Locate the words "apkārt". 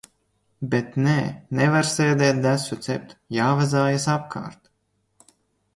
4.19-4.71